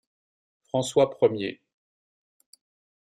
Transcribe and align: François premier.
François 0.71 1.11
premier. 1.11 1.61